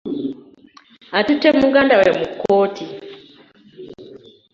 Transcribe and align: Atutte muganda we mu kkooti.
Atutte 1.17 1.47
muganda 1.61 1.93
we 2.01 2.09
mu 2.19 2.25
kkooti. 2.31 2.85